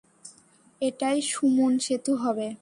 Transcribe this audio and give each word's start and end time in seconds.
এটাই 0.81 1.17
সুমুন 1.21 1.73
সেতু 1.79 2.13
হবে। 2.15 2.47